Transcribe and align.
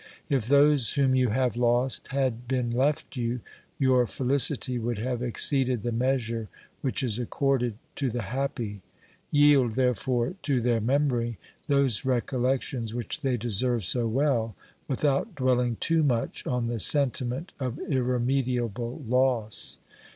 If 0.29 0.47
those 0.47 0.93
whom 0.93 1.13
you 1.13 1.29
have 1.29 1.55
lost 1.55 2.07
had 2.07 2.47
been 2.47 2.71
left 2.71 3.15
you, 3.17 3.41
your 3.77 4.07
felicity 4.07 4.79
would 4.79 4.97
have 4.97 5.21
exceeded 5.21 5.83
the 5.83 5.91
measure 5.91 6.49
which 6.81 7.03
is 7.03 7.19
accorded 7.19 7.75
to 7.97 8.09
the 8.09 8.23
happy. 8.23 8.81
Yield, 9.29 9.73
there 9.73 9.93
fore, 9.93 10.33
to 10.41 10.59
their 10.59 10.81
memory 10.81 11.37
those 11.67 12.03
recollections 12.03 12.95
which 12.95 13.21
they 13.21 13.37
deserve 13.37 13.83
so 13.85 14.07
well, 14.07 14.55
without 14.87 15.35
dwelling 15.35 15.75
too 15.79 16.01
much 16.01 16.47
on 16.47 16.65
the 16.65 16.79
sentiraent 16.79 17.51
of 17.59 17.77
irremediable 17.81 19.03
loss. 19.07 19.77